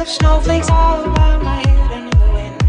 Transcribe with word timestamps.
of 0.00 0.08
snowflakes 0.08 0.70
all 0.70 1.04
around 1.04 1.44
my 1.44 1.54
head 1.54 1.92
and 1.92 2.12
the 2.12 2.18
wind. 2.32 2.62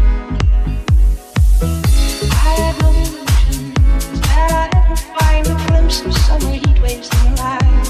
I 2.30 2.54
had 2.60 2.74
no 2.80 2.88
illusions 2.90 4.20
that 4.20 4.50
I'd 4.52 4.70
ever 4.76 4.96
find 5.18 5.46
a 5.46 5.54
glimpse 5.66 6.02
of 6.04 6.12
summer 6.16 6.52
heat 6.52 6.78
waves 6.80 7.10
in 7.24 7.34
life. 7.34 7.88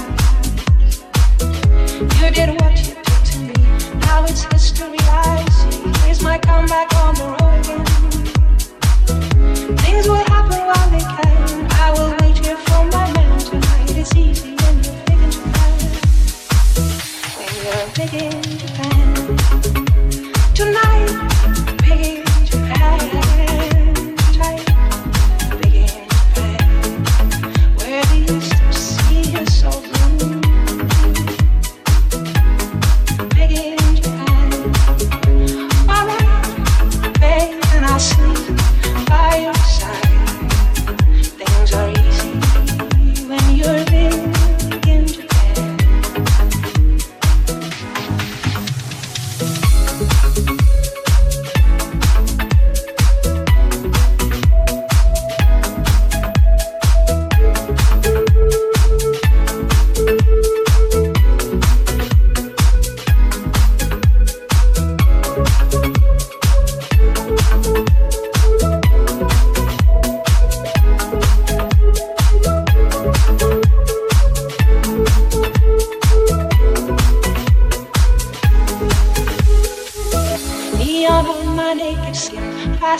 You 2.19 2.31
did 2.31 2.49
what 2.61 2.73
you 2.79 2.95
did 2.95 3.25
to 3.29 3.37
me. 3.39 3.53
Now 3.99 4.23
it's 4.25 4.43
history 4.45 4.97
I 5.01 5.45
see. 5.49 5.83
Here's 6.05 6.21
my 6.23 6.37
comeback 6.39 6.91
on 6.95 7.13
the 7.15 7.27
road 7.37 7.59
again. 7.59 7.85
Things 9.77 10.07
will 10.07 10.25
happen 10.33 10.65
while 10.65 10.89
they 10.89 11.05
can. 11.15 11.67
I 11.73 11.91
will 11.91 12.11
wait 12.21 12.37
here 12.43 12.57
for 12.57 12.85
my 12.85 13.05
man 13.13 13.39
tonight. 13.39 13.97
It's 13.97 14.15
easy 14.15 14.55
when 14.55 14.75
you're 14.83 15.03
digging. 15.05 15.31
to 15.31 15.41
find. 15.53 15.77
When 17.37 17.51
you're 17.63 17.87
picking 17.93 18.57
by 39.07 39.37
your 39.43 39.53
side. 39.55 40.06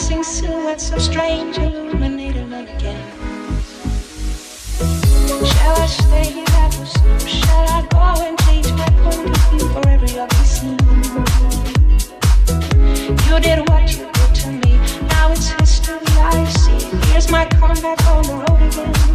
passing 0.08 0.24
silhouettes 0.24 0.90
of 0.92 1.02
strange 1.02 1.58
illuminated 1.58 2.46
again. 2.54 3.12
Shall 5.46 5.76
I 5.76 5.88
stay 5.88 6.32
here 6.32 6.46
at 6.48 6.72
the 6.72 6.86
soup? 6.86 7.28
Shall 7.28 7.68
I 7.68 7.86
go 7.92 8.24
and 8.24 8.40
change 8.46 8.72
my 8.72 8.90
point 9.04 9.30
of 9.30 9.38
view 9.50 9.68
for 9.74 9.88
every 9.90 10.18
ugly 10.18 10.46
scene? 10.46 10.78
You 13.28 13.40
did 13.42 13.68
what 13.68 13.92
you 13.98 14.10
did 14.14 14.36
to 14.36 14.50
me, 14.50 14.78
now 15.10 15.32
it's 15.34 15.50
history 15.50 15.98
I 16.18 16.46
see. 16.46 16.88
Here's 17.12 17.30
my 17.30 17.46
comeback 17.46 18.02
on 18.08 18.24
the 18.24 18.34
road 18.34 18.62
again. 18.62 19.07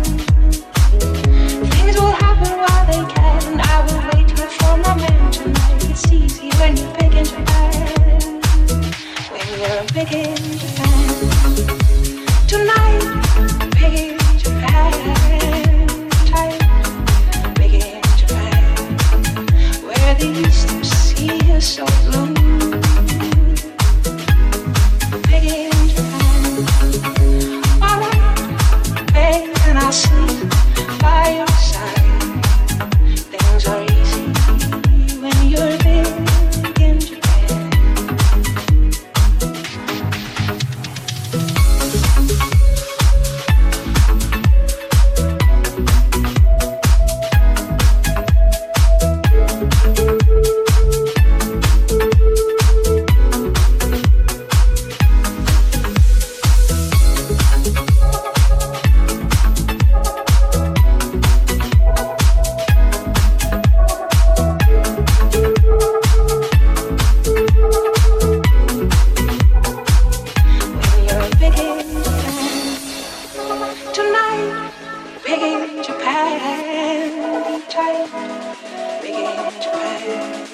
began 78.02 79.52
to 79.52 79.70
pass, 79.70 80.50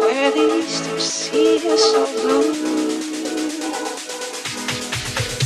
where 0.00 0.30
the 0.32 0.46
eastern 0.58 1.00
sea 1.00 1.56
is 1.56 1.80
so 1.80 2.04
blue. 2.20 2.52